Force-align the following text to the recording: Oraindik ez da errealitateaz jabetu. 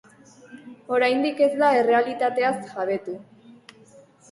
Oraindik 0.97 1.43
ez 1.49 1.51
da 1.59 1.69
errealitateaz 1.83 2.57
jabetu. 2.73 3.17